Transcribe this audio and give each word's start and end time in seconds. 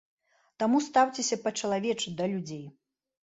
Таму 0.63 0.79
стаўцеся 0.85 1.37
па-чалавечы 1.43 2.13
да 2.21 2.31
людзей. 2.35 2.65